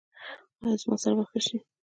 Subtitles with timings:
[0.63, 1.57] ایا زما سر به ښه شي؟